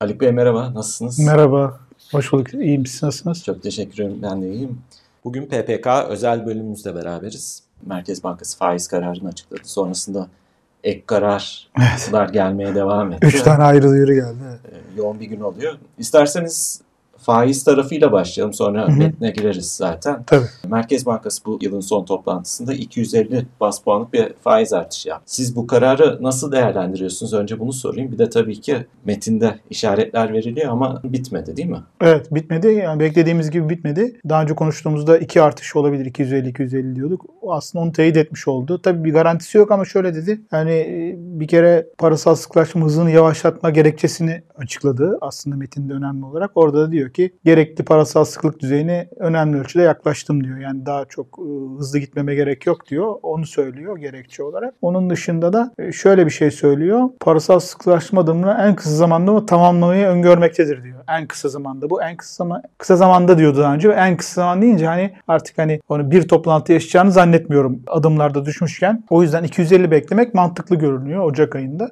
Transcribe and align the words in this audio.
Ali 0.00 0.20
Bey 0.20 0.32
merhaba, 0.32 0.74
nasılsınız? 0.74 1.18
Merhaba, 1.18 1.80
hoş 2.12 2.32
bulduk. 2.32 2.54
İyiyim, 2.54 2.86
siz 2.86 3.02
nasılsınız? 3.02 3.44
Çok 3.44 3.62
teşekkür 3.62 4.04
ederim, 4.04 4.18
ben 4.22 4.42
de 4.42 4.52
iyiyim. 4.52 4.78
Bugün 5.24 5.46
PPK 5.46 5.86
özel 6.08 6.46
bölümümüzde 6.46 6.94
beraberiz. 6.94 7.62
Merkez 7.86 8.24
Bankası 8.24 8.58
faiz 8.58 8.88
kararını 8.88 9.28
açıkladı. 9.28 9.60
Sonrasında 9.64 10.28
ek 10.84 11.02
kararlar 11.06 11.68
evet. 12.24 12.32
gelmeye 12.32 12.74
devam 12.74 13.12
etti. 13.12 13.26
Üç 13.26 13.42
tane 13.42 13.64
ayrı 13.64 13.88
duyuru 13.88 14.14
geldi. 14.14 14.38
Ee, 14.72 14.76
yoğun 14.96 15.20
bir 15.20 15.26
gün 15.26 15.40
oluyor. 15.40 15.74
İsterseniz 15.98 16.80
faiz 17.26 17.64
tarafıyla 17.64 18.12
başlayalım 18.12 18.54
sonra 18.54 18.88
Hı-hı. 18.88 18.96
metne 18.96 19.30
gireriz 19.30 19.76
zaten. 19.76 20.22
Tabii. 20.26 20.46
Merkez 20.68 21.06
Bankası 21.06 21.44
bu 21.46 21.58
yılın 21.62 21.80
son 21.80 22.04
toplantısında 22.04 22.74
250 22.74 23.46
bas 23.60 23.82
puanlık 23.82 24.12
bir 24.12 24.32
faiz 24.44 24.72
artışı 24.72 25.08
yaptı. 25.08 25.34
Siz 25.34 25.56
bu 25.56 25.66
kararı 25.66 26.18
nasıl 26.20 26.52
değerlendiriyorsunuz? 26.52 27.34
Önce 27.34 27.60
bunu 27.60 27.72
sorayım. 27.72 28.12
Bir 28.12 28.18
de 28.18 28.30
tabii 28.30 28.60
ki 28.60 28.86
metinde 29.04 29.58
işaretler 29.70 30.32
veriliyor 30.32 30.72
ama 30.72 31.00
bitmedi 31.04 31.56
değil 31.56 31.68
mi? 31.68 31.82
Evet 32.00 32.34
bitmedi. 32.34 32.66
Yani 32.66 33.00
beklediğimiz 33.00 33.50
gibi 33.50 33.68
bitmedi. 33.68 34.20
Daha 34.28 34.42
önce 34.42 34.54
konuştuğumuzda 34.54 35.18
iki 35.18 35.42
artış 35.42 35.76
olabilir. 35.76 36.06
250-250 36.06 36.96
diyorduk. 36.96 37.26
Aslında 37.48 37.84
onu 37.84 37.92
teyit 37.92 38.16
etmiş 38.16 38.48
oldu. 38.48 38.82
Tabii 38.82 39.04
bir 39.04 39.12
garantisi 39.12 39.58
yok 39.58 39.70
ama 39.70 39.84
şöyle 39.84 40.14
dedi. 40.14 40.40
Yani 40.52 40.72
e, 40.72 41.16
bir 41.40 41.48
kere 41.48 41.86
parasal 41.98 42.34
sıklaşma 42.34 42.86
hızını 42.86 43.10
yavaşlatma 43.10 43.70
gerekçesini 43.70 44.42
açıkladı. 44.56 45.18
Aslında 45.20 45.56
metinde 45.56 45.92
önemli 45.92 46.24
olarak. 46.24 46.50
Orada 46.54 46.80
da 46.80 46.92
diyor 46.92 47.10
ki 47.10 47.34
gerekli 47.44 47.84
parasal 47.84 48.24
sıklık 48.24 48.60
düzeyine 48.60 49.08
önemli 49.16 49.58
ölçüde 49.60 49.82
yaklaştım 49.82 50.44
diyor. 50.44 50.58
Yani 50.58 50.86
daha 50.86 51.04
çok 51.04 51.26
e, 51.38 51.78
hızlı 51.78 51.98
gitmeme 51.98 52.34
gerek 52.34 52.66
yok 52.66 52.86
diyor. 52.88 53.14
Onu 53.22 53.46
söylüyor 53.46 53.98
gerekçe 53.98 54.42
olarak. 54.42 54.74
Onun 54.82 55.10
dışında 55.10 55.52
da 55.52 55.72
e, 55.78 55.92
şöyle 55.92 56.26
bir 56.26 56.30
şey 56.30 56.50
söylüyor. 56.50 57.08
Parasal 57.20 57.58
sıklaşma 57.58 58.20
adımını 58.20 58.56
en 58.60 58.76
kısa 58.76 58.90
zamanda 58.90 59.46
tamamlamayı 59.46 60.06
öngörmektedir 60.06 60.82
diyor. 60.82 60.95
En 61.08 61.26
kısa 61.26 61.48
zamanda. 61.48 61.90
Bu 61.90 62.02
en 62.02 62.16
kısa 62.16 62.44
zaman 62.44 62.62
kısa 62.78 62.96
zamanda 62.96 63.38
diyordu 63.38 63.58
daha 63.58 63.74
önce. 63.74 63.88
En 63.88 64.16
kısa 64.16 64.34
zaman 64.34 64.62
deyince 64.62 64.86
hani 64.86 65.14
artık 65.28 65.58
hani 65.58 65.80
onu 65.88 66.10
bir 66.10 66.28
toplantı 66.28 66.72
yaşayacağını 66.72 67.12
zannetmiyorum 67.12 67.82
adımlarda 67.86 68.44
düşmüşken. 68.44 69.04
O 69.10 69.22
yüzden 69.22 69.44
250 69.44 69.90
beklemek 69.90 70.34
mantıklı 70.34 70.76
görünüyor 70.76 71.24
Ocak 71.24 71.56
ayında. 71.56 71.90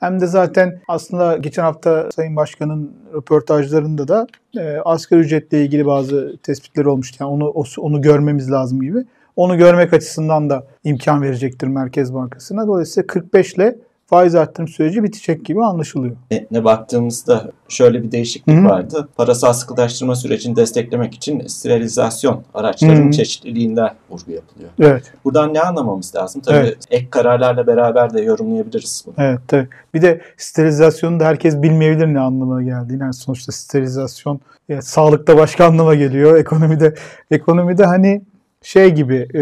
Hem 0.00 0.20
de 0.20 0.26
zaten 0.26 0.80
aslında 0.88 1.36
geçen 1.36 1.62
hafta 1.62 2.10
Sayın 2.12 2.36
Başkan'ın 2.36 2.92
röportajlarında 3.14 4.08
da 4.08 4.26
e, 4.58 4.78
asgari 4.84 5.20
ücretle 5.20 5.64
ilgili 5.64 5.86
bazı 5.86 6.36
tespitleri 6.42 6.88
olmuştu. 6.88 7.16
Yani 7.20 7.30
onu 7.30 7.64
onu 7.78 8.00
görmemiz 8.00 8.50
lazım 8.50 8.80
gibi. 8.80 9.04
Onu 9.36 9.58
görmek 9.58 9.92
açısından 9.92 10.50
da 10.50 10.66
imkan 10.84 11.22
verecektir 11.22 11.66
Merkez 11.66 12.14
Bankası'na. 12.14 12.66
Dolayısıyla 12.66 13.06
45 13.06 13.54
ile 13.54 13.76
faiz 14.06 14.34
arttırım 14.34 14.68
süreci 14.68 15.02
bitecek 15.02 15.44
gibi 15.44 15.64
anlaşılıyor. 15.64 16.16
Ne 16.50 16.64
baktığımızda 16.64 17.50
şöyle 17.68 18.02
bir 18.02 18.12
değişiklik 18.12 18.56
Hı-hı. 18.56 18.64
vardı. 18.64 19.08
Parasal 19.16 19.52
sıkılaştırma 19.52 20.16
sürecini 20.16 20.56
desteklemek 20.56 21.14
için 21.14 21.46
sterilizasyon 21.46 22.42
araçlarının 22.54 23.02
Hı-hı. 23.02 23.12
çeşitliliğinden 23.12 23.90
vurgu 24.10 24.32
yapılıyor. 24.32 24.70
Evet. 24.80 25.12
Buradan 25.24 25.54
ne 25.54 25.60
anlamamız 25.60 26.14
lazım? 26.14 26.42
Tabii 26.42 26.56
evet. 26.56 26.78
ek 26.90 27.06
kararlarla 27.10 27.66
beraber 27.66 28.14
de 28.14 28.20
yorumlayabiliriz 28.20 29.04
bunu. 29.06 29.14
Evet 29.18 29.40
tabii. 29.48 29.68
Bir 29.94 30.02
de 30.02 30.20
sterilizasyonu 30.36 31.20
da 31.20 31.24
herkes 31.24 31.62
bilmeyebilir 31.62 32.06
ne 32.06 32.20
anlamına 32.20 32.62
geldiğini. 32.62 33.02
Yani 33.02 33.14
sonuçta 33.14 33.52
sterilizasyon 33.52 34.40
yani 34.68 34.82
sağlıkta 34.82 35.36
başka 35.36 35.66
anlama 35.66 35.94
geliyor. 35.94 36.38
Ekonomide 36.38 36.94
ekonomide 37.30 37.84
hani 37.84 38.22
şey 38.66 38.90
gibi 38.90 39.28
e, 39.34 39.40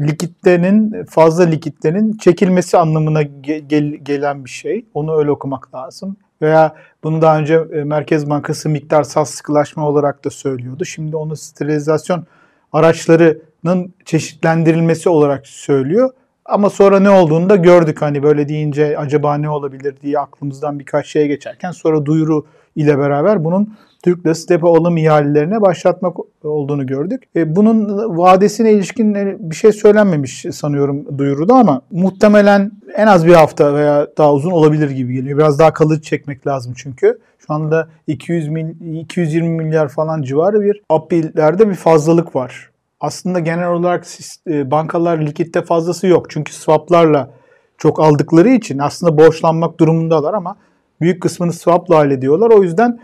likitlerin 0.00 1.04
fazla 1.04 1.44
likitlerin 1.44 2.16
çekilmesi 2.16 2.78
anlamına 2.78 3.22
gel, 3.22 3.84
gelen 4.02 4.44
bir 4.44 4.50
şey. 4.50 4.84
Onu 4.94 5.18
öyle 5.18 5.30
okumak 5.30 5.74
lazım. 5.74 6.16
Veya 6.42 6.74
bunu 7.04 7.22
daha 7.22 7.38
önce 7.38 7.54
e, 7.72 7.84
Merkez 7.84 8.30
Bankası 8.30 8.68
miktarsal 8.68 9.24
sıkılaşma 9.24 9.88
olarak 9.88 10.24
da 10.24 10.30
söylüyordu. 10.30 10.84
Şimdi 10.84 11.16
onu 11.16 11.36
sterilizasyon 11.36 12.26
araçlarının 12.72 13.94
çeşitlendirilmesi 14.04 15.08
olarak 15.08 15.46
söylüyor. 15.46 16.10
Ama 16.44 16.70
sonra 16.70 17.00
ne 17.00 17.10
olduğunu 17.10 17.48
da 17.48 17.56
gördük. 17.56 18.02
Hani 18.02 18.22
böyle 18.22 18.48
deyince 18.48 18.98
acaba 18.98 19.34
ne 19.36 19.50
olabilir 19.50 19.94
diye 20.02 20.18
aklımızdan 20.18 20.78
birkaç 20.78 21.06
şeye 21.06 21.26
geçerken 21.26 21.70
sonra 21.70 22.06
duyuru 22.06 22.46
ile 22.76 22.98
beraber 22.98 23.44
bunun 23.44 23.76
Türk 24.02 24.24
depo 24.24 24.76
alım 24.76 24.96
ihalelerine 24.96 25.60
başlatmak 25.60 26.16
olduğunu 26.44 26.86
gördük. 26.86 27.22
E, 27.36 27.56
bunun 27.56 27.88
vadesine 28.18 28.72
ilişkin 28.72 29.14
bir 29.50 29.54
şey 29.54 29.72
söylenmemiş 29.72 30.46
sanıyorum 30.52 31.18
duyuruda 31.18 31.54
ama 31.54 31.80
muhtemelen 31.90 32.72
en 32.96 33.06
az 33.06 33.26
bir 33.26 33.34
hafta 33.34 33.74
veya 33.74 34.06
daha 34.18 34.32
uzun 34.32 34.50
olabilir 34.50 34.90
gibi 34.90 35.14
geliyor. 35.14 35.38
Biraz 35.38 35.58
daha 35.58 35.72
kalıcı 35.72 36.02
çekmek 36.02 36.46
lazım 36.46 36.74
çünkü. 36.76 37.18
Şu 37.38 37.54
anda 37.54 37.88
200 38.06 38.48
mil, 38.48 39.00
220 39.00 39.48
milyar 39.48 39.88
falan 39.88 40.22
civarı 40.22 40.60
bir 40.60 40.82
appillerde 40.88 41.68
bir 41.68 41.74
fazlalık 41.74 42.36
var. 42.36 42.70
Aslında 43.00 43.38
genel 43.38 43.68
olarak 43.68 44.04
e, 44.48 44.70
bankalar 44.70 45.18
likitte 45.18 45.62
fazlası 45.62 46.06
yok. 46.06 46.30
Çünkü 46.30 46.52
swaplarla 46.52 47.30
çok 47.78 48.00
aldıkları 48.00 48.48
için 48.48 48.78
aslında 48.78 49.18
borçlanmak 49.18 49.80
durumundalar 49.80 50.34
ama 50.34 50.56
büyük 51.00 51.22
kısmını 51.22 51.52
swapla 51.52 51.96
hallediyorlar. 51.96 52.50
O 52.50 52.62
yüzden 52.62 53.00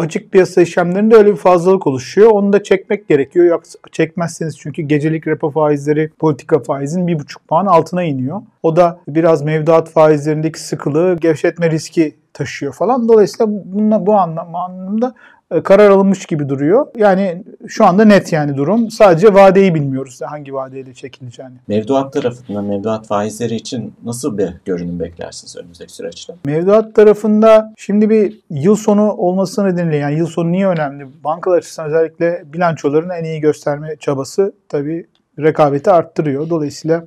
açık 0.00 0.32
piyasa 0.32 0.62
işlemlerinde 0.62 1.16
öyle 1.16 1.32
bir 1.32 1.36
fazlalık 1.36 1.86
oluşuyor. 1.86 2.30
Onu 2.30 2.52
da 2.52 2.62
çekmek 2.62 3.08
gerekiyor. 3.08 3.46
Yoksa 3.46 3.78
çekmezseniz 3.92 4.58
çünkü 4.58 4.82
gecelik 4.82 5.26
repo 5.26 5.50
faizleri 5.50 6.10
politika 6.18 6.58
faizin 6.58 7.06
bir 7.06 7.18
buçuk 7.18 7.48
puan 7.48 7.66
altına 7.66 8.02
iniyor. 8.02 8.42
O 8.62 8.76
da 8.76 9.00
biraz 9.08 9.42
mevduat 9.42 9.90
faizlerindeki 9.90 10.60
sıkılığı 10.60 11.16
gevşetme 11.20 11.70
riski 11.70 12.19
taşıyor 12.34 12.72
falan. 12.72 13.08
Dolayısıyla 13.08 13.52
bununla, 13.64 14.06
bu 14.06 14.14
anlam, 14.14 14.54
anlamda 14.54 15.14
e, 15.50 15.62
karar 15.62 15.90
alınmış 15.90 16.26
gibi 16.26 16.48
duruyor. 16.48 16.86
Yani 16.96 17.44
şu 17.68 17.84
anda 17.84 18.04
net 18.04 18.32
yani 18.32 18.56
durum. 18.56 18.90
Sadece 18.90 19.34
vadeyi 19.34 19.74
bilmiyoruz 19.74 20.20
hangi 20.24 20.54
vadeyle 20.54 20.94
çekileceğini. 20.94 21.54
Mevduat 21.68 22.12
tarafından 22.12 22.64
mevduat 22.64 23.06
faizleri 23.06 23.54
için 23.54 23.94
nasıl 24.04 24.38
bir 24.38 24.54
görünüm 24.64 25.00
beklersiniz 25.00 25.56
önümüzdeki 25.56 25.92
süreçte? 25.92 26.34
Mevduat 26.44 26.94
tarafında 26.94 27.74
şimdi 27.76 28.10
bir 28.10 28.40
yıl 28.50 28.76
sonu 28.76 29.12
olması 29.12 29.64
nedeniyle 29.64 29.96
yani 29.96 30.18
yıl 30.18 30.26
sonu 30.26 30.52
niye 30.52 30.66
önemli? 30.66 31.06
Bankalar 31.24 31.58
açısından 31.58 31.88
özellikle 31.90 32.44
bilançolarını 32.52 33.14
en 33.14 33.24
iyi 33.24 33.40
gösterme 33.40 33.96
çabası 33.96 34.52
tabii 34.68 35.06
rekabeti 35.38 35.90
arttırıyor. 35.90 36.50
Dolayısıyla 36.50 37.04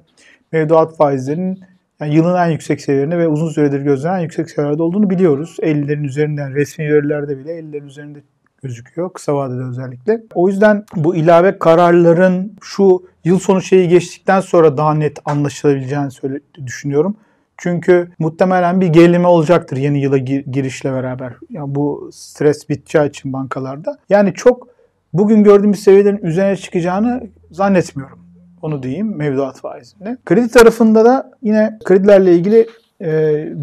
mevduat 0.51 0.97
faizlerinin 0.97 1.63
yani 2.03 2.15
yılın 2.15 2.37
en 2.37 2.49
yüksek 2.49 2.81
seviyelerinde 2.81 3.17
ve 3.17 3.27
uzun 3.27 3.49
süredir 3.49 3.81
gözlenen 3.81 4.17
en 4.17 4.21
yüksek 4.21 4.49
seviyelerde 4.49 4.83
olduğunu 4.83 5.09
biliyoruz. 5.09 5.57
50'lerin 5.61 6.05
üzerinden 6.05 6.55
resmi 6.55 6.93
verilerde 6.93 7.37
bile 7.37 7.59
50'lerin 7.59 7.85
üzerinde 7.85 8.19
gözüküyor 8.63 9.13
kısa 9.13 9.35
vadede 9.35 9.63
özellikle. 9.63 10.23
O 10.33 10.47
yüzden 10.47 10.85
bu 10.95 11.15
ilave 11.15 11.59
kararların 11.59 12.57
şu 12.61 13.03
yıl 13.23 13.39
sonu 13.39 13.61
şeyi 13.61 13.87
geçtikten 13.87 14.39
sonra 14.39 14.77
daha 14.77 14.93
net 14.93 15.19
anlaşılabileceğini 15.25 16.11
söyle, 16.11 16.39
düşünüyorum. 16.65 17.15
Çünkü 17.57 18.11
muhtemelen 18.19 18.81
bir 18.81 18.87
gerileme 18.87 19.27
olacaktır 19.27 19.77
yeni 19.77 20.01
yıla 20.01 20.17
gir, 20.17 20.45
girişle 20.45 20.91
beraber. 20.93 21.33
Yani 21.49 21.75
bu 21.75 22.09
stres 22.13 22.69
biteceği 22.69 23.09
için 23.09 23.33
bankalarda. 23.33 23.97
Yani 24.09 24.33
çok 24.33 24.67
bugün 25.13 25.43
gördüğümüz 25.43 25.79
seviyelerin 25.83 26.23
üzerine 26.23 26.55
çıkacağını 26.55 27.23
zannetmiyorum. 27.51 28.22
Onu 28.63 28.83
diyeyim 28.83 29.17
mevduat 29.17 29.59
faizinde. 29.59 30.17
Kredi 30.25 30.47
tarafında 30.47 31.05
da 31.05 31.31
yine 31.41 31.79
kredilerle 31.83 32.35
ilgili 32.35 32.67
e, 33.01 33.09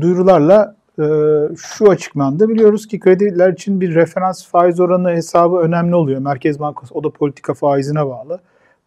duyurularla 0.00 0.76
e, 0.98 1.04
şu 1.56 1.90
açıklandı. 1.90 2.48
Biliyoruz 2.48 2.86
ki 2.86 3.00
krediler 3.00 3.52
için 3.52 3.80
bir 3.80 3.94
referans 3.94 4.46
faiz 4.46 4.80
oranı 4.80 5.10
hesabı 5.10 5.56
önemli 5.56 5.94
oluyor. 5.94 6.20
Merkez 6.20 6.60
Bankası 6.60 6.94
o 6.94 7.04
da 7.04 7.10
politika 7.10 7.54
faizine 7.54 8.06
bağlı. 8.06 8.40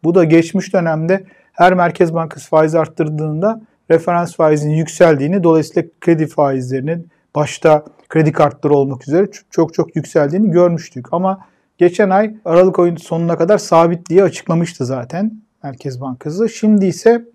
Bu 0.04 0.16
da 0.16 0.24
geçmiş 0.24 0.74
dönemde 0.74 1.24
her 1.52 1.74
Merkez 1.74 2.14
Bankası 2.14 2.50
faiz 2.50 2.76
arttırdığında 2.76 3.62
referans 3.92 4.36
faizinin 4.36 4.76
yükseldiğini 4.76 5.44
dolayısıyla 5.44 5.90
kredi 6.02 6.28
faizlerinin 6.28 7.08
başta 7.36 7.84
kredi 8.10 8.32
kartları 8.32 8.74
olmak 8.74 9.08
üzere 9.08 9.28
çok 9.50 9.74
çok 9.74 9.96
yükseldiğini 9.96 10.52
görmüştük. 10.52 11.14
Ama 11.14 11.40
geçen 11.78 12.10
ay 12.10 12.36
Aralık 12.46 12.80
ayının 12.80 12.98
sonuna 12.98 13.38
kadar 13.38 13.58
sabit 13.58 14.10
diye 14.10 14.24
açıklamıştı 14.24 14.86
zaten 14.86 15.44
Merkez 15.64 16.02
Bankası. 16.02 16.50
Şimdi 16.50 16.86
ise 16.86 17.26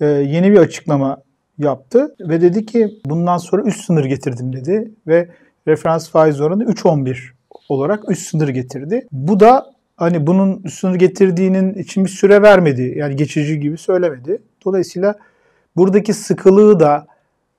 e, 0.00 0.06
yeni 0.06 0.52
bir 0.52 0.58
açıklama 0.58 1.22
yaptı 1.58 2.14
ve 2.20 2.40
dedi 2.40 2.66
ki 2.66 3.00
bundan 3.04 3.38
sonra 3.38 3.62
üst 3.62 3.84
sınır 3.84 4.04
getirdim 4.04 4.52
dedi 4.52 4.90
ve 5.06 5.28
referans 5.68 6.10
faiz 6.10 6.40
oranı 6.40 6.64
3.11 6.64 7.16
olarak 7.68 8.10
üst 8.10 8.30
sınır 8.30 8.48
getirdi. 8.48 9.06
Bu 9.12 9.40
da 9.40 9.72
hani 9.96 10.26
bunun 10.26 10.62
üst 10.64 10.78
sınır 10.78 10.94
getirdiğinin 10.94 11.74
için 11.74 12.04
bir 12.04 12.10
süre 12.10 12.42
vermedi. 12.42 12.94
Yani 12.96 13.16
geçici 13.16 13.60
gibi 13.60 13.78
söylemedi. 13.78 14.42
Dolayısıyla 14.64 15.14
buradaki 15.76 16.14
sıkılığı 16.14 16.80
da 16.80 17.06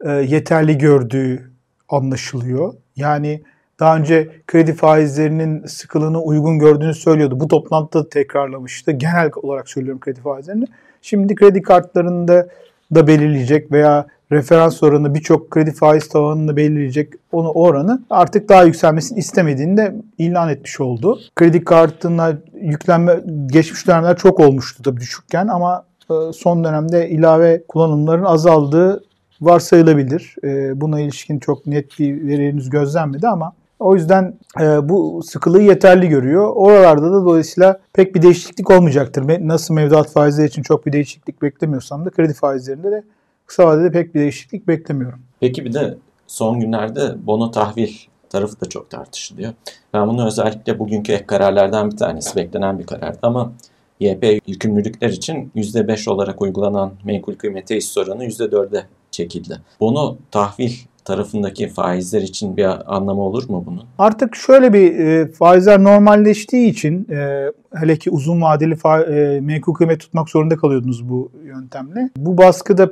e, 0.06 0.10
yeterli 0.12 0.78
gördüğü 0.78 1.52
anlaşılıyor. 1.90 2.74
Yani 2.96 3.44
daha 3.82 3.98
önce 3.98 4.30
kredi 4.48 4.74
faizlerinin 4.74 5.66
sıkılığını 5.66 6.22
uygun 6.22 6.60
gördüğünü 6.60 6.94
söylüyordu. 6.94 7.40
Bu 7.40 7.48
toplantıda 7.48 8.10
tekrarlamıştı. 8.10 8.92
Genel 8.92 9.30
olarak 9.36 9.70
söylüyorum 9.70 10.00
kredi 10.00 10.22
faizlerini. 10.22 10.66
Şimdi 11.02 11.36
kredi 11.36 11.62
kartlarında 11.62 12.48
da 12.96 13.08
belirleyecek 13.08 13.72
veya 13.72 14.08
referans 14.32 14.84
oranı 14.84 15.16
birçok 15.16 15.52
kredi 15.52 15.72
faiz 15.72 16.10
tavanını 16.10 16.56
belirleyecek 16.56 17.14
onu 17.32 17.52
oranı 17.52 18.02
artık 18.10 18.50
daha 18.50 18.64
yükselmesini 18.64 19.20
istemediğini 19.20 19.78
de 19.78 19.96
ilan 20.18 20.50
etmiş 20.50 20.80
oldu. 20.80 21.20
Kredi 21.36 21.64
kartına 21.64 22.38
yüklenme 22.62 23.22
geçmiş 23.46 23.88
dönemler 23.88 24.18
çok 24.18 24.40
olmuştu 24.40 24.84
tabii 24.84 25.00
düşükken 25.00 25.48
ama 25.48 25.86
e, 26.12 26.14
son 26.34 26.64
dönemde 26.64 27.10
ilave 27.10 27.64
kullanımların 27.68 28.24
azaldığı 28.24 29.04
varsayılabilir. 29.42 30.36
E, 30.44 30.82
buna 30.82 31.00
ilişkin 31.00 31.40
çok 31.40 31.68
net 31.68 32.00
bir 32.00 32.28
veri 32.28 32.48
henüz 32.48 32.70
gözlenmedi 32.70 33.28
ama 33.28 33.54
o 33.82 33.96
yüzden 33.96 34.40
e, 34.62 34.90
bu 34.90 35.24
sıkılığı 35.24 35.62
yeterli 35.62 36.10
görüyor. 36.10 36.52
Oralarda 36.56 37.12
da 37.12 37.26
dolayısıyla 37.26 37.80
pek 37.94 38.16
bir 38.16 38.22
değişiklik 38.22 38.72
olmayacaktır. 38.72 39.48
Nasıl 39.48 39.74
mevduat 39.74 40.12
faizleri 40.12 40.48
için 40.48 40.64
çok 40.64 40.86
bir 40.86 40.94
değişiklik 40.94 41.42
beklemiyorsam 41.42 42.06
da 42.06 42.10
kredi 42.10 42.34
faizlerinde 42.34 42.92
de 42.92 43.04
kısa 43.46 43.66
vadede 43.66 43.92
pek 43.92 44.16
bir 44.16 44.20
değişiklik 44.20 44.68
beklemiyorum. 44.68 45.20
Peki 45.40 45.66
bir 45.66 45.74
de 45.74 45.98
son 46.28 46.60
günlerde 46.60 47.28
bono 47.28 47.52
tahvil 47.52 47.94
tarafı 48.30 48.62
da 48.62 48.70
çok 48.70 48.90
tartışılıyor. 48.90 49.54
Ben 49.94 50.08
bunu 50.08 50.28
özellikle 50.28 50.80
bugünkü 50.80 51.12
ek 51.12 51.26
kararlardan 51.26 51.92
bir 51.92 51.98
tanesi 51.98 52.36
beklenen 52.36 52.80
bir 52.80 52.86
karardı 52.86 53.20
ama 53.22 53.52
YP 54.00 54.42
yükümlülükler 54.48 55.10
için 55.10 55.52
%5 55.56 56.10
olarak 56.10 56.42
uygulanan 56.42 56.92
menkul 57.04 57.36
kıymete 57.36 57.76
hisse 57.76 58.00
oranı 58.00 58.26
%4'e 58.26 58.86
çekildi. 59.12 59.60
Bono 59.80 60.18
tahvil 60.32 60.72
tarafındaki 61.06 61.68
faizler 61.68 62.22
için 62.22 62.58
bir 62.58 62.96
anlamı 62.96 63.22
olur 63.22 63.50
mu 63.50 63.64
bunun? 63.68 63.84
Artık 63.98 64.36
şöyle 64.36 64.74
bir 64.74 65.00
e, 65.00 65.32
faizler 65.32 65.84
normalleştiği 65.84 66.70
için 66.70 67.08
e, 67.12 67.52
hele 67.76 67.96
ki 67.96 68.12
uzun 68.12 68.42
vadeli 68.42 68.76
fa, 68.76 69.02
e, 69.02 69.40
menkul 69.42 69.74
kıymet 69.74 70.00
tutmak 70.00 70.30
zorunda 70.30 70.58
kalıyordunuz 70.58 71.10
bu 71.10 71.32
yöntemle. 71.44 72.10
Bu 72.18 72.38
baskıda 72.38 72.92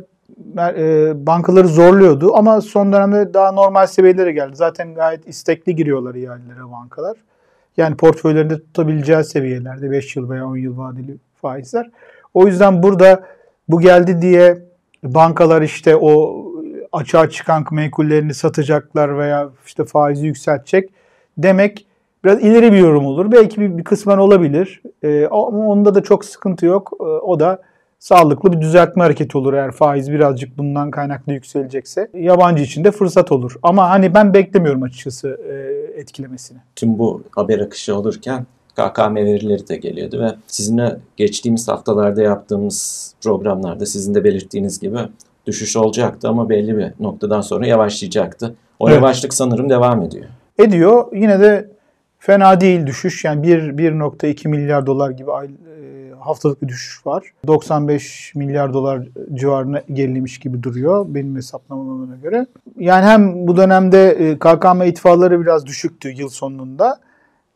e, 0.57 1.13
bankaları 1.27 1.67
zorluyordu 1.67 2.35
ama 2.35 2.61
son 2.61 2.94
dönemde 2.94 3.33
daha 3.33 3.51
normal 3.51 3.88
seviyelere 3.88 4.31
geldi. 4.31 4.56
Zaten 4.56 4.94
gayet 4.94 5.27
istekli 5.27 5.75
giriyorlar 5.75 6.15
ihalelere 6.15 6.71
bankalar. 6.71 7.17
Yani 7.77 7.95
portföylerinde 7.95 8.56
tutabileceği 8.56 9.23
seviyelerde 9.23 9.91
5 9.91 10.15
yıl 10.15 10.29
veya 10.29 10.47
10 10.47 10.57
yıl 10.57 10.77
vadeli 10.77 11.17
faizler. 11.41 11.89
O 12.33 12.47
yüzden 12.47 12.83
burada 12.83 13.23
bu 13.69 13.79
geldi 13.79 14.21
diye 14.21 14.57
bankalar 15.03 15.61
işte 15.61 15.95
o 15.95 16.45
açığa 16.91 17.30
çıkan 17.30 17.65
menkullerini 17.71 18.33
satacaklar 18.33 19.18
veya 19.18 19.50
işte 19.65 19.86
faizi 19.86 20.25
yükseltecek 20.25 20.89
demek 21.38 21.86
biraz 22.24 22.44
ileri 22.44 22.71
bir 22.71 22.77
yorum 22.77 23.06
olur. 23.06 23.31
Belki 23.31 23.62
bir, 23.62 23.77
bir 23.77 23.83
kısmen 23.83 24.18
olabilir. 24.18 24.81
E, 25.03 25.25
ama 25.25 25.68
onda 25.68 25.95
da 25.95 26.03
çok 26.03 26.25
sıkıntı 26.25 26.65
yok. 26.65 26.91
E, 27.00 27.03
o 27.03 27.39
da 27.39 27.62
sağlıklı 28.00 28.53
bir 28.53 28.62
düzeltme 28.62 29.03
hareketi 29.03 29.38
olur 29.38 29.53
eğer 29.53 29.71
faiz 29.71 30.12
birazcık 30.12 30.57
bundan 30.57 30.91
kaynaklı 30.91 31.33
yükselecekse. 31.33 32.09
Yabancı 32.13 32.63
için 32.63 32.83
de 32.83 32.92
fırsat 32.92 33.31
olur. 33.31 33.56
Ama 33.63 33.89
hani 33.89 34.13
ben 34.13 34.33
beklemiyorum 34.33 34.83
açıkçası 34.83 35.39
e, 35.50 35.53
etkilemesini. 36.00 36.57
Tüm 36.75 37.00
bu 37.00 37.24
haber 37.31 37.59
akışı 37.59 37.95
olurken 37.95 38.45
KKM 38.75 39.15
verileri 39.15 39.68
de 39.68 39.75
geliyordu 39.75 40.19
ve 40.19 40.35
sizinle 40.47 41.00
geçtiğimiz 41.18 41.68
haftalarda 41.68 42.21
yaptığımız 42.21 43.09
programlarda 43.24 43.85
sizin 43.85 44.15
de 44.15 44.24
belirttiğiniz 44.24 44.80
gibi 44.80 44.97
düşüş 45.49 45.75
olacaktı 45.77 46.29
ama 46.29 46.49
belli 46.49 46.77
bir 46.77 46.91
noktadan 46.99 47.41
sonra 47.41 47.67
yavaşlayacaktı. 47.67 48.55
O 48.79 48.89
evet. 48.89 48.95
yavaşlık 48.95 49.33
sanırım 49.33 49.69
devam 49.69 50.01
ediyor. 50.01 50.25
Ediyor. 50.57 51.05
Yine 51.13 51.39
de 51.39 51.69
fena 52.19 52.61
değil 52.61 52.85
düşüş. 52.85 53.25
Yani 53.25 53.47
1.2 53.47 54.47
milyar 54.47 54.85
dolar 54.85 55.09
gibi 55.09 55.31
ay, 55.31 55.45
e, 55.45 55.49
haftalık 56.19 56.61
bir 56.61 56.67
düşüş 56.67 57.05
var. 57.05 57.23
95 57.47 58.31
milyar 58.35 58.73
dolar 58.73 59.07
civarına 59.33 59.81
gerilemiş 59.93 60.39
gibi 60.39 60.63
duruyor 60.63 61.05
benim 61.09 61.35
hesaplamama 61.35 62.15
göre. 62.15 62.47
Yani 62.77 63.05
hem 63.05 63.47
bu 63.47 63.57
dönemde 63.57 64.09
e, 64.09 64.39
KKM 64.39 64.81
itfalları 64.81 65.41
biraz 65.41 65.65
düşüktü 65.65 66.09
yıl 66.09 66.29
sonunda. 66.29 66.99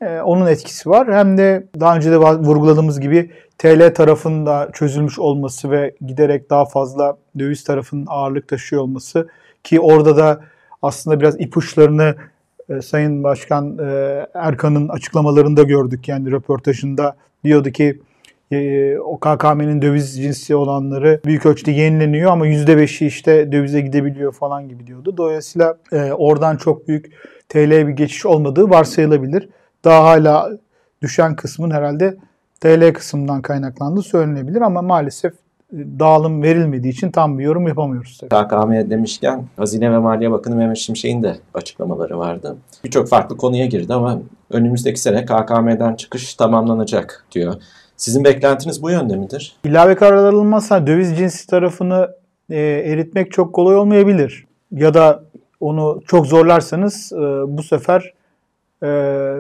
E, 0.04 0.22
onun 0.22 0.46
etkisi 0.48 0.90
var. 0.90 1.14
Hem 1.14 1.38
de 1.38 1.68
daha 1.80 1.96
önce 1.96 2.12
de 2.12 2.18
vurguladığımız 2.18 3.00
gibi 3.00 3.32
TL 3.58 3.94
tarafında 3.94 4.70
çözülmüş 4.74 5.20
olması 5.20 5.72
ve 5.72 5.96
giderek 6.08 6.50
daha 6.50 6.66
fazla 6.66 7.18
döviz 7.40 7.64
tarafının 7.64 8.06
ağırlık 8.08 8.48
taşıyor 8.48 8.82
olması 8.82 9.28
ki 9.64 9.80
orada 9.80 10.18
da 10.18 10.42
aslında 10.82 11.20
biraz 11.20 11.40
ipuçlarını 11.40 12.16
e, 12.70 12.82
Sayın 12.82 13.24
Başkan 13.24 13.78
e, 13.78 14.26
Erkan'ın 14.34 14.90
açıklamalarında 14.90 15.64
gördük. 15.64 16.08
Yani 16.08 16.32
röportajında 16.32 17.16
diyordu 17.44 17.70
ki 17.70 18.00
e, 18.52 18.98
o 18.98 19.18
KKM'nin 19.18 19.82
döviz 19.82 20.18
cinsi 20.18 20.56
olanları 20.56 21.22
büyük 21.26 21.46
ölçüde 21.46 21.72
yenileniyor 21.72 22.32
ama 22.32 22.48
%5'i 22.48 23.08
işte 23.08 23.52
dövize 23.52 23.82
gidebiliyor 23.82 24.34
falan 24.34 24.70
gibi 24.70 24.88
diyordu. 24.88 25.18
Dolayısıyla 25.18 25.78
oradan 26.18 26.58
çok 26.58 26.88
büyük 26.88 27.12
TL'ye 27.50 27.88
bir 27.88 27.94
geçiş 27.94 28.26
olmadığı 28.26 28.70
varsayılabilir. 28.70 29.50
Daha 29.84 30.04
hala 30.04 30.50
düşen 31.02 31.36
kısmın 31.36 31.72
herhalde 31.72 32.18
TL 32.62 32.94
kısmından 32.94 33.42
kaynaklandığı 33.42 34.02
söylenebilir 34.02 34.62
ama 34.62 34.82
maalesef 34.82 35.34
e, 35.34 35.78
dağılım 36.00 36.44
verilmediği 36.44 36.94
için 36.94 37.12
tam 37.12 37.40
bir 37.40 37.44
yorum 37.44 37.68
yapamıyoruz. 37.68 38.18
Tabii. 38.30 38.48
KKM 38.48 38.90
demişken 38.90 39.46
Hazine 39.58 39.92
ve 39.92 39.98
Maliye 39.98 40.32
Bakanı 40.32 40.56
Mehmet 40.56 40.78
Şimşek'in 40.78 41.24
de 41.24 41.38
açıklamaları 41.54 42.20
vardı. 42.20 42.58
Birçok 42.84 43.10
farklı 43.10 43.38
konuya 43.38 43.66
girdi 43.66 43.94
ama 43.94 44.20
önümüzdeki 44.50 45.02
sene 45.02 45.26
KKM'den 45.26 45.96
çıkış 45.96 46.34
tamamlanacak 46.36 47.26
diyor. 47.32 47.56
Sizin 47.98 48.24
beklentiniz 48.24 48.82
bu 48.84 48.90
yönde 48.90 49.16
midir? 49.16 49.56
İlave 49.64 49.96
karar 49.96 50.34
alınmazsa 50.34 50.88
döviz 50.88 51.18
cinsi 51.18 51.48
tarafını 51.48 52.10
e, 52.50 52.60
eritmek 52.62 53.32
çok 53.32 53.54
kolay 53.54 53.76
olmayabilir. 53.76 54.46
Ya 54.72 54.94
da 54.94 55.24
onu 55.60 56.02
çok 56.08 56.26
zorlarsanız 56.26 57.12
e, 57.14 57.18
bu 57.58 57.64
sefer 57.64 58.14
e, 58.84 58.88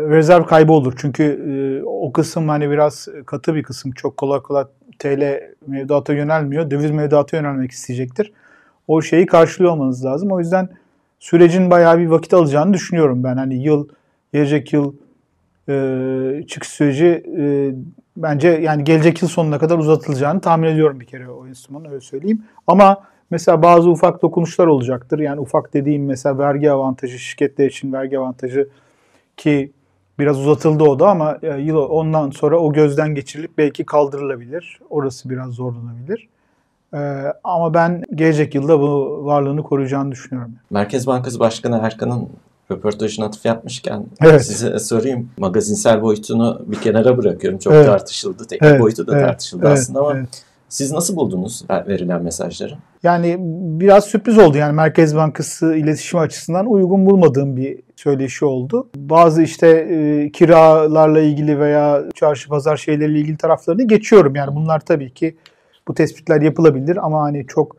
rezerv 0.09 0.43
kaybı 0.43 0.73
olur. 0.73 0.93
Çünkü 0.97 1.23
e, 1.23 1.83
o 1.85 2.11
kısım 2.11 2.49
hani 2.49 2.69
biraz 2.69 3.07
katı 3.25 3.55
bir 3.55 3.63
kısım. 3.63 3.91
Çok 3.91 4.17
kolay 4.17 4.39
kolay 4.39 4.65
TL 4.99 5.41
mevduata 5.67 6.13
yönelmiyor. 6.13 6.71
Döviz 6.71 6.91
mevduata 6.91 7.37
yönelmek 7.37 7.71
isteyecektir. 7.71 8.31
O 8.87 9.01
şeyi 9.01 9.25
karşılıyor 9.25 9.73
olmanız 9.73 10.05
lazım. 10.05 10.31
O 10.31 10.39
yüzden 10.39 10.69
sürecin 11.19 11.71
bayağı 11.71 11.99
bir 11.99 12.07
vakit 12.07 12.33
alacağını 12.33 12.73
düşünüyorum 12.73 13.23
ben. 13.23 13.37
Hani 13.37 13.63
yıl, 13.63 13.87
gelecek 14.33 14.73
yıl 14.73 14.93
e, 15.69 16.47
çıkış 16.47 16.69
süreci 16.69 17.23
bence 18.17 18.49
yani 18.49 18.83
gelecek 18.83 19.21
yıl 19.21 19.29
sonuna 19.29 19.59
kadar 19.59 19.77
uzatılacağını 19.77 20.41
tahmin 20.41 20.67
ediyorum 20.67 20.99
bir 20.99 21.05
kere 21.05 21.29
o 21.29 21.47
enstrümanı 21.47 21.89
öyle 21.89 22.01
söyleyeyim. 22.01 22.43
Ama 22.67 23.03
mesela 23.31 23.61
bazı 23.61 23.89
ufak 23.89 24.21
dokunuşlar 24.21 24.67
olacaktır. 24.67 25.19
Yani 25.19 25.39
ufak 25.39 25.73
dediğim 25.73 26.05
mesela 26.05 26.37
vergi 26.37 26.71
avantajı, 26.71 27.19
şirketler 27.19 27.65
için 27.65 27.93
vergi 27.93 28.19
avantajı 28.19 28.69
ki 29.37 29.71
biraz 30.19 30.39
uzatıldı 30.39 30.83
o 30.83 30.99
da 30.99 31.09
ama 31.09 31.37
e, 31.41 31.61
yıl 31.61 31.77
ondan 31.77 32.29
sonra 32.31 32.59
o 32.59 32.73
gözden 32.73 33.15
geçirilip 33.15 33.57
belki 33.57 33.85
kaldırılabilir. 33.85 34.79
Orası 34.89 35.29
biraz 35.29 35.51
zorlanabilir. 35.51 36.29
Ee, 36.93 37.33
ama 37.43 37.73
ben 37.73 38.03
gelecek 38.15 38.55
yılda 38.55 38.79
bu 38.79 39.21
varlığını 39.25 39.63
koruyacağını 39.63 40.11
düşünüyorum. 40.11 40.53
Merkez 40.69 41.07
Bankası 41.07 41.39
Başkanı 41.39 41.79
Erkan'ın 41.83 42.29
röportajına 42.71 43.25
atıf 43.25 43.45
yapmışken 43.45 44.05
evet. 44.21 44.45
size 44.45 44.79
sorayım. 44.79 45.29
Magazinsel 45.37 46.01
boyutunu 46.01 46.61
bir 46.65 46.81
kenara 46.81 47.17
bırakıyorum. 47.17 47.59
Çok 47.59 47.73
evet. 47.73 47.85
tartışıldı. 47.85 48.47
Teknik 48.47 48.69
evet. 48.69 48.81
boyutu 48.81 49.07
da 49.07 49.15
evet. 49.15 49.25
tartışıldı 49.25 49.65
evet. 49.67 49.77
aslında 49.77 49.99
ama 49.99 50.17
evet. 50.17 50.43
siz 50.69 50.91
nasıl 50.91 51.15
buldunuz 51.15 51.63
verilen 51.69 52.23
mesajları? 52.23 52.77
Yani 53.03 53.35
biraz 53.79 54.05
sürpriz 54.05 54.37
oldu. 54.37 54.57
Yani 54.57 54.73
Merkez 54.73 55.15
Bankası 55.15 55.75
iletişim 55.75 56.19
açısından 56.19 56.65
uygun 56.65 57.05
bulmadığım 57.05 57.57
bir 57.57 57.79
söyleşi 57.95 58.45
oldu. 58.45 58.89
Bazı 58.95 59.41
işte 59.41 59.67
e, 59.67 60.31
kiralarla 60.31 61.19
ilgili 61.19 61.59
veya 61.59 62.03
çarşı 62.15 62.49
pazar 62.49 62.77
şeyleriyle 62.77 63.19
ilgili 63.19 63.37
taraflarını 63.37 63.83
geçiyorum. 63.83 64.35
Yani 64.35 64.55
bunlar 64.55 64.79
tabii 64.79 65.13
ki 65.13 65.37
bu 65.87 65.93
tespitler 65.93 66.41
yapılabilir 66.41 67.05
ama 67.05 67.21
hani 67.21 67.47
çok 67.47 67.75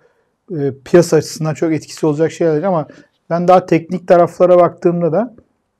e, 0.58 0.72
piyasa 0.84 1.16
açısından 1.16 1.54
çok 1.54 1.72
etkisi 1.72 2.06
olacak 2.06 2.32
şeyler 2.32 2.62
ama 2.62 2.86
ben 3.30 3.48
daha 3.48 3.66
teknik 3.66 4.08
taraflara 4.08 4.58
baktığımda 4.58 5.12
da 5.12 5.34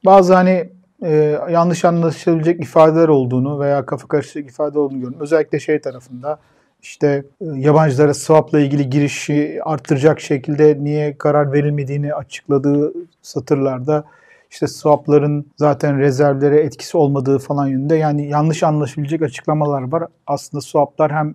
bazı 0.05 0.35
hani 0.35 0.71
e, 1.03 1.39
yanlış 1.51 1.85
anlaşılabilecek 1.85 2.61
ifadeler 2.61 3.09
olduğunu 3.09 3.61
veya 3.61 3.87
kafa 3.87 4.09
karışık 4.09 4.51
ifade 4.51 4.79
olduğunu 4.79 4.99
görüyorum. 4.99 5.21
Özellikle 5.21 5.61
şey 5.61 5.81
tarafında 5.81 6.39
işte 6.85 7.25
e, 7.41 7.45
yabancılara 7.45 8.15
swap'la 8.15 8.61
ilgili 8.61 8.91
girişi 8.91 9.61
arttıracak 9.65 10.21
şekilde 10.21 10.79
niye 10.81 11.19
karar 11.19 11.53
verilmediğini 11.53 12.15
açıkladığı 12.15 12.93
satırlarda 13.23 14.05
işte 14.51 14.67
swap'ların 14.67 15.47
zaten 15.57 15.99
rezervlere 15.99 16.61
etkisi 16.61 16.97
olmadığı 16.97 17.39
falan 17.39 17.67
yönünde 17.67 17.97
yani 17.97 18.29
yanlış 18.29 18.63
anlaşılabilecek 18.63 19.23
açıklamalar 19.23 19.93
var. 19.93 20.05
Aslında 20.27 20.61
swap'lar 20.61 21.13
hem 21.13 21.35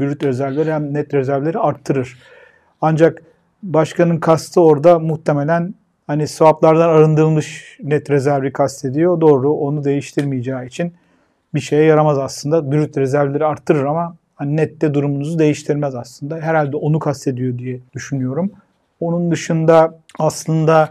brüt 0.00 0.24
rezervleri 0.24 0.72
hem 0.72 0.94
net 0.94 1.14
rezervleri 1.14 1.58
arttırır. 1.58 2.18
Ancak 2.80 3.22
başkanın 3.62 4.16
kastı 4.16 4.60
orada 4.60 4.98
muhtemelen 4.98 5.74
hani 6.06 6.28
swap'lardan 6.28 6.88
arındırılmış 6.88 7.78
net 7.82 8.10
rezervi 8.10 8.52
kastediyor. 8.52 9.20
Doğru 9.20 9.52
onu 9.52 9.84
değiştirmeyeceği 9.84 10.66
için 10.66 10.94
bir 11.54 11.60
şeye 11.60 11.84
yaramaz 11.84 12.18
aslında. 12.18 12.72
Brüt 12.72 12.98
rezervleri 12.98 13.44
arttırır 13.44 13.84
ama 13.84 14.16
hani 14.38 14.56
nette 14.56 14.94
durumunuzu 14.94 15.38
değiştirmez 15.38 15.94
aslında. 15.94 16.36
Herhalde 16.36 16.76
onu 16.76 16.98
kastediyor 16.98 17.58
diye 17.58 17.80
düşünüyorum. 17.94 18.50
Onun 19.00 19.30
dışında 19.30 20.00
aslında 20.18 20.88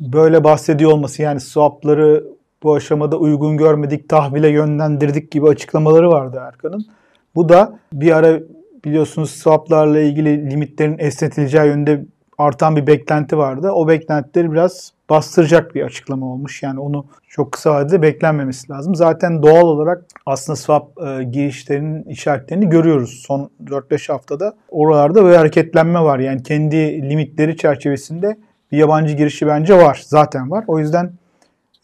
böyle 0.00 0.44
bahsediyor 0.44 0.92
olması 0.92 1.22
yani 1.22 1.40
swapları 1.40 2.24
bu 2.62 2.74
aşamada 2.74 3.16
uygun 3.16 3.56
görmedik, 3.56 4.08
tahvile 4.08 4.48
yönlendirdik 4.48 5.30
gibi 5.30 5.48
açıklamaları 5.48 6.10
vardı 6.10 6.42
Erkan'ın. 6.48 6.86
Bu 7.34 7.48
da 7.48 7.78
bir 7.92 8.16
ara 8.16 8.40
biliyorsunuz 8.84 9.30
swaplarla 9.30 10.00
ilgili 10.00 10.50
limitlerin 10.50 10.98
esnetileceği 10.98 11.66
yönde 11.66 12.04
artan 12.38 12.76
bir 12.76 12.86
beklenti 12.86 13.38
vardı. 13.38 13.70
O 13.70 13.88
beklentileri 13.88 14.52
biraz 14.52 14.92
bastıracak 15.10 15.74
bir 15.74 15.82
açıklama 15.82 16.26
olmuş. 16.26 16.62
Yani 16.62 16.80
onu 16.80 17.06
çok 17.28 17.52
kısa 17.52 17.74
vadede 17.74 18.02
beklenmemesi 18.02 18.72
lazım. 18.72 18.94
Zaten 18.94 19.42
doğal 19.42 19.66
olarak 19.66 20.04
aslında 20.26 20.56
swap 20.56 20.90
e, 21.06 21.24
girişlerinin 21.24 22.02
işaretlerini 22.02 22.68
görüyoruz. 22.68 23.22
Son 23.26 23.50
4-5 23.64 24.12
haftada 24.12 24.54
oralarda 24.68 25.24
böyle 25.24 25.36
hareketlenme 25.36 26.00
var. 26.00 26.18
Yani 26.18 26.42
kendi 26.42 27.02
limitleri 27.10 27.56
çerçevesinde 27.56 28.36
bir 28.72 28.78
yabancı 28.78 29.14
girişi 29.16 29.46
bence 29.46 29.76
var. 29.76 30.02
Zaten 30.06 30.50
var. 30.50 30.64
O 30.66 30.78
yüzden 30.78 31.12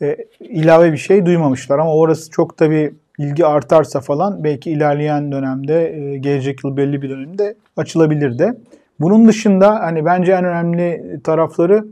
e, 0.03 0.17
ilave 0.41 0.93
bir 0.93 0.99
şey 0.99 1.27
duymamışlar 1.27 1.79
ama 1.79 1.95
orası 1.95 2.31
çok 2.31 2.57
tabii 2.57 2.95
ilgi 3.19 3.47
artarsa 3.47 4.01
falan 4.01 4.45
belki 4.45 4.71
ilerleyen 4.71 5.33
dönemde 5.33 5.97
e, 5.97 6.19
gelecek 6.19 6.65
yıl 6.65 6.77
belli 6.77 7.03
bir 7.03 7.11
dönemde 7.11 7.55
açılabilir 7.77 8.39
de. 8.39 8.55
Bunun 9.01 9.29
dışında 9.29 9.81
hani 9.81 10.05
bence 10.05 10.33
en 10.33 10.45
önemli 10.45 11.21
tarafları 11.25 11.85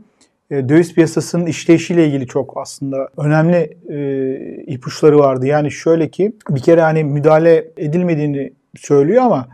döviz 0.51 0.93
piyasasının 0.93 1.45
işleyişiyle 1.45 2.07
ilgili 2.07 2.27
çok 2.27 2.57
aslında 2.57 3.09
önemli 3.17 3.77
e, 3.89 4.63
ipuçları 4.63 5.19
vardı. 5.19 5.45
Yani 5.45 5.71
şöyle 5.71 6.09
ki 6.09 6.31
bir 6.49 6.61
kere 6.61 6.81
hani 6.81 7.03
müdahale 7.03 7.67
edilmediğini 7.77 8.53
söylüyor 8.77 9.23
ama 9.23 9.47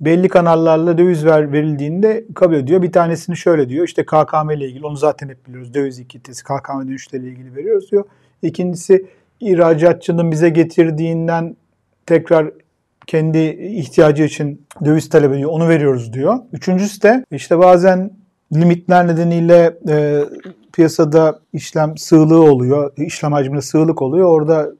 belli 0.00 0.28
kanallarla 0.28 0.98
döviz 0.98 1.24
ver, 1.24 1.52
verildiğinde 1.52 2.24
kabul 2.34 2.54
ediyor. 2.54 2.82
Bir 2.82 2.92
tanesini 2.92 3.36
şöyle 3.36 3.68
diyor 3.68 3.86
işte 3.86 4.04
KKM 4.04 4.50
ile 4.50 4.68
ilgili 4.68 4.86
onu 4.86 4.96
zaten 4.96 5.28
hep 5.28 5.46
biliyoruz. 5.46 5.74
Döviz 5.74 5.98
ikitesi 5.98 6.44
KKM 6.44 6.88
dönüşleriyle 6.88 7.30
ilgili 7.30 7.56
veriyoruz 7.56 7.90
diyor. 7.90 8.04
İkincisi 8.42 9.06
ihracatçının 9.40 10.30
bize 10.30 10.48
getirdiğinden 10.48 11.56
tekrar 12.06 12.50
kendi 13.06 13.38
ihtiyacı 13.60 14.22
için 14.22 14.66
döviz 14.84 15.08
talep 15.08 15.32
ediyor. 15.32 15.50
Onu 15.50 15.68
veriyoruz 15.68 16.12
diyor. 16.12 16.38
Üçüncüsü 16.52 17.02
de 17.02 17.24
işte 17.30 17.58
bazen 17.58 18.10
limitler 18.52 19.06
nedeniyle 19.06 19.78
e, 19.88 20.24
piyasada 20.72 21.38
işlem 21.52 21.96
sığlığı 21.96 22.42
oluyor. 22.42 22.92
İşlem 22.96 23.32
hacminde 23.32 23.62
sığlık 23.62 24.02
oluyor. 24.02 24.28
Orada 24.28 24.72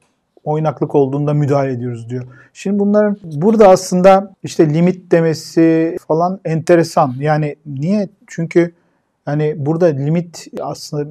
oynaklık 0.45 0.95
olduğunda 0.95 1.35
müdahale 1.35 1.73
ediyoruz 1.73 2.11
diyor. 2.11 2.25
Şimdi 2.53 2.79
bunların 2.79 3.19
burada 3.23 3.69
aslında 3.69 4.35
işte 4.43 4.75
limit 4.75 5.13
demesi 5.13 5.97
falan 6.09 6.41
enteresan. 6.45 7.15
Yani 7.19 7.57
niye? 7.67 8.09
Çünkü 8.27 8.73
hani 9.25 9.55
burada 9.57 9.87
limit 9.87 10.47
aslında 10.61 11.09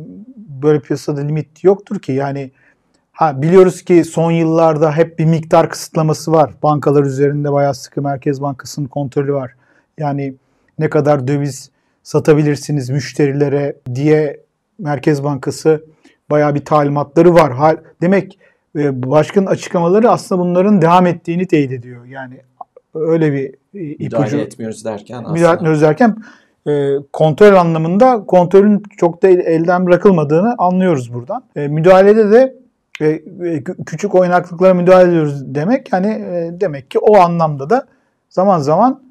böyle 0.63 0.79
piyasada 0.79 1.21
limit 1.21 1.63
yoktur 1.63 1.99
ki. 1.99 2.11
Yani 2.11 2.51
Ha 3.15 3.41
biliyoruz 3.41 3.81
ki 3.81 4.03
son 4.03 4.31
yıllarda 4.31 4.97
hep 4.97 5.19
bir 5.19 5.25
miktar 5.25 5.69
kısıtlaması 5.69 6.31
var. 6.31 6.53
Bankalar 6.63 7.03
üzerinde 7.03 7.51
bayağı 7.51 7.73
sıkı 7.75 8.01
Merkez 8.01 8.41
Bankası'nın 8.41 8.87
kontrolü 8.87 9.33
var. 9.33 9.55
Yani 9.97 10.35
ne 10.79 10.89
kadar 10.89 11.27
döviz 11.27 11.71
satabilirsiniz 12.05 12.89
müşterilere 12.89 13.75
diye 13.95 14.39
Merkez 14.79 15.23
Bankası 15.23 15.85
bayağı 16.29 16.55
bir 16.55 16.65
talimatları 16.65 17.33
var. 17.33 17.77
Demek 18.01 18.39
e, 18.75 19.03
başkanın 19.03 19.45
açıklamaları 19.45 20.09
aslında 20.09 20.41
bunların 20.41 20.81
devam 20.81 21.05
ettiğini 21.05 21.47
teyit 21.47 21.71
ediyor. 21.71 22.05
Yani 22.05 22.41
öyle 22.93 23.33
bir 23.33 23.55
ipucu. 23.73 24.21
Müdahale 24.21 24.41
etmiyoruz 24.41 24.85
derken 24.85 25.15
aslında. 25.15 25.33
Müdahale 25.33 25.55
etmiyoruz 25.55 25.81
derken 25.81 26.15
e, 26.67 26.93
kontrol 27.13 27.53
anlamında 27.53 28.25
kontrolün 28.25 28.83
çok 28.97 29.23
da 29.23 29.27
elden 29.27 29.85
bırakılmadığını 29.85 30.55
anlıyoruz 30.57 31.13
buradan. 31.13 31.43
E, 31.55 31.67
müdahalede 31.67 32.31
de 32.31 32.55
e, 33.01 33.23
küçük 33.85 34.15
oynaklıklara 34.15 34.73
müdahale 34.73 35.09
ediyoruz 35.09 35.55
demek. 35.55 35.93
E, 35.93 36.03
demek 36.61 36.91
ki 36.91 36.99
o 36.99 37.17
anlamda 37.17 37.69
da 37.69 37.85
zaman 38.29 38.59
zaman 38.59 39.04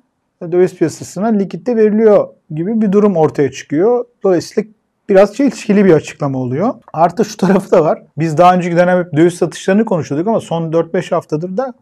döviz 0.53 0.77
piyasasına 0.77 1.27
likitte 1.27 1.77
veriliyor 1.77 2.29
gibi 2.51 2.81
bir 2.81 2.93
durum 2.93 3.17
ortaya 3.17 3.51
çıkıyor. 3.51 4.05
Dolayısıyla 4.23 4.71
biraz 5.09 5.35
çelişkili 5.35 5.85
bir 5.85 5.93
açıklama 5.93 6.39
oluyor. 6.39 6.75
Artı 6.93 7.25
şu 7.25 7.37
tarafı 7.37 7.71
da 7.71 7.85
var. 7.85 8.03
Biz 8.19 8.39
daha 8.39 8.55
önceki 8.55 8.77
dönem 8.77 8.99
hep 8.99 9.17
döviz 9.17 9.35
satışlarını 9.35 9.85
konuşuyorduk 9.85 10.29
ama 10.29 10.41
son 10.41 10.73
4-5 10.73 11.11
haftadır 11.15 11.57
da 11.57 11.75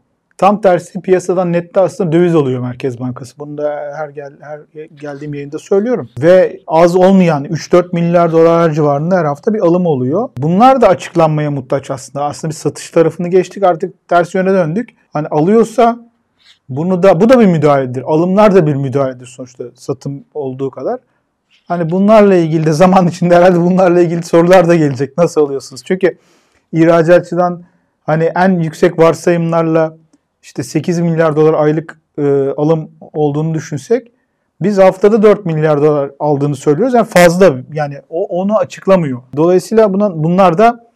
tam 0.42 0.60
tersi 0.60 1.00
piyasadan 1.00 1.52
nette 1.52 1.80
aslında 1.80 2.12
döviz 2.12 2.34
oluyor 2.34 2.60
Merkez 2.60 3.00
Bankası. 3.00 3.38
Bunu 3.38 3.58
da 3.58 3.92
her 3.96 4.08
gel 4.08 4.32
her 4.40 4.60
geldiğim 4.94 5.34
yayında 5.34 5.58
söylüyorum. 5.58 6.10
Ve 6.22 6.60
az 6.66 6.96
olmayan 6.96 7.44
3-4 7.44 7.88
milyar 7.92 8.32
dolar 8.32 8.70
civarında 8.70 9.16
her 9.16 9.24
hafta 9.24 9.54
bir 9.54 9.60
alım 9.60 9.86
oluyor. 9.86 10.28
Bunlar 10.38 10.80
da 10.80 10.88
açıklanmaya 10.88 11.50
muhtaç 11.50 11.90
aslında. 11.90 12.24
Aslında 12.24 12.50
bir 12.50 12.56
satış 12.56 12.90
tarafını 12.90 13.28
geçtik 13.28 13.62
artık 13.62 14.08
ters 14.08 14.34
yöne 14.34 14.50
döndük. 14.50 14.88
Hani 15.12 15.28
alıyorsa 15.28 15.98
bunu 16.76 17.02
da 17.02 17.20
bu 17.20 17.28
da 17.28 17.40
bir 17.40 17.46
müdahaledir. 17.46 18.02
Alımlar 18.02 18.54
da 18.54 18.66
bir 18.66 18.74
müdahaledir 18.74 19.26
sonuçta 19.26 19.64
satım 19.74 20.24
olduğu 20.34 20.70
kadar. 20.70 21.00
Hani 21.68 21.90
bunlarla 21.90 22.34
ilgili 22.34 22.66
de 22.66 22.72
zaman 22.72 23.06
içinde 23.06 23.36
herhalde 23.36 23.60
bunlarla 23.60 24.00
ilgili 24.00 24.22
sorular 24.22 24.68
da 24.68 24.74
gelecek. 24.74 25.18
Nasıl 25.18 25.40
alıyorsunuz? 25.40 25.82
Çünkü 25.84 26.18
ihracatçıdan 26.72 27.62
hani 28.06 28.24
en 28.36 28.58
yüksek 28.58 28.98
varsayımlarla 28.98 29.96
işte 30.42 30.62
8 30.62 31.00
milyar 31.00 31.36
dolar 31.36 31.54
aylık 31.54 32.00
e, 32.18 32.48
alım 32.56 32.90
olduğunu 33.12 33.54
düşünsek 33.54 34.12
biz 34.62 34.78
haftada 34.78 35.22
4 35.22 35.46
milyar 35.46 35.82
dolar 35.82 36.10
aldığını 36.18 36.56
söylüyoruz. 36.56 36.94
Yani 36.94 37.06
fazla 37.06 37.54
yani 37.72 37.94
o 38.10 38.24
onu 38.24 38.58
açıklamıyor. 38.58 39.22
Dolayısıyla 39.36 39.94
buna, 39.94 40.24
bunlar 40.24 40.58
da 40.58 40.91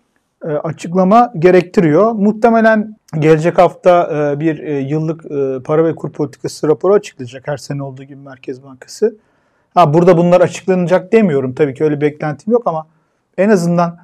açıklama 0.52 1.32
gerektiriyor. 1.38 2.12
Muhtemelen 2.12 2.96
gelecek 3.18 3.58
hafta 3.58 4.10
e, 4.32 4.40
bir 4.40 4.58
e, 4.58 4.80
yıllık 4.80 5.24
e, 5.30 5.62
para 5.62 5.84
ve 5.84 5.94
kur 5.94 6.12
politikası 6.12 6.68
raporu 6.68 6.94
açıklayacak 6.94 7.48
her 7.48 7.56
sene 7.56 7.82
olduğu 7.82 8.04
gibi 8.04 8.20
Merkez 8.20 8.62
Bankası. 8.62 9.16
Ha 9.74 9.94
burada 9.94 10.18
bunlar 10.18 10.40
açıklanacak 10.40 11.12
demiyorum. 11.12 11.54
Tabii 11.54 11.74
ki 11.74 11.84
öyle 11.84 12.00
beklentim 12.00 12.52
yok 12.52 12.62
ama 12.66 12.86
en 13.38 13.48
azından 13.48 13.98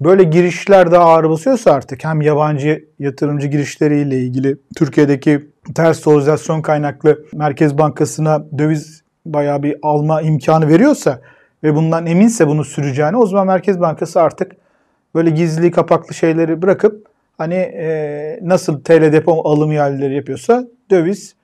böyle 0.00 0.22
girişler 0.22 0.90
daha 0.90 1.04
ağır 1.04 1.30
basıyorsa 1.30 1.72
artık 1.72 2.04
hem 2.04 2.20
yabancı 2.20 2.84
yatırımcı 2.98 3.46
girişleriyle 3.46 4.18
ilgili 4.18 4.56
Türkiye'deki 4.76 5.48
ters 5.74 6.04
dolarizasyon 6.04 6.62
kaynaklı 6.62 7.24
Merkez 7.32 7.78
Bankası'na 7.78 8.44
döviz 8.58 9.02
bayağı 9.26 9.62
bir 9.62 9.76
alma 9.82 10.22
imkanı 10.22 10.68
veriyorsa 10.68 11.20
ve 11.62 11.74
bundan 11.74 12.06
eminse 12.06 12.46
bunu 12.46 12.64
süreceğini 12.64 13.16
o 13.16 13.26
zaman 13.26 13.46
Merkez 13.46 13.80
Bankası 13.80 14.20
artık 14.20 14.52
böyle 15.14 15.30
gizli 15.30 15.70
kapaklı 15.70 16.14
şeyleri 16.14 16.62
bırakıp 16.62 17.06
hani 17.38 17.54
e, 17.54 18.38
nasıl 18.42 18.80
TL 18.80 19.12
depo 19.12 19.48
alım 19.48 19.72
yerleri 19.72 20.14
yapıyorsa 20.14 20.64
döviz 20.90 21.34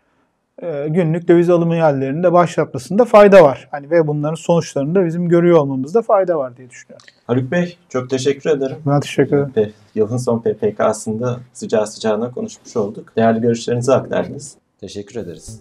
e, 0.62 0.88
günlük 0.88 1.28
döviz 1.28 1.50
alımı 1.50 1.76
yerlerini 1.76 2.22
de 2.22 2.32
başlatmasında 2.32 3.04
fayda 3.04 3.44
var. 3.44 3.68
Hani 3.70 3.90
ve 3.90 4.06
bunların 4.06 4.34
sonuçlarını 4.34 4.94
da 4.94 5.06
bizim 5.06 5.28
görüyor 5.28 5.58
olmamızda 5.58 6.02
fayda 6.02 6.38
var 6.38 6.56
diye 6.56 6.70
düşünüyorum. 6.70 7.06
Haluk 7.26 7.50
Bey 7.50 7.78
çok 7.88 8.10
teşekkür 8.10 8.50
ederim. 8.50 8.76
Ben 8.86 9.00
teşekkür 9.00 9.36
ederim. 9.36 9.72
Yılın 9.94 10.16
son 10.16 10.38
PPK'sında 10.38 11.40
sıcağı 11.52 11.86
sıcağına 11.86 12.30
konuşmuş 12.30 12.76
olduk. 12.76 13.16
Değerli 13.16 13.40
görüşlerinizi 13.40 13.92
aktardınız. 13.94 14.56
Teşekkür 14.80 15.20
ederiz. 15.20 15.60